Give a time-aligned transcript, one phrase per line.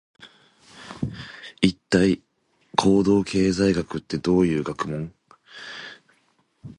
[1.61, 2.23] 一体、
[2.75, 5.13] 行動経済学ってどういう学問？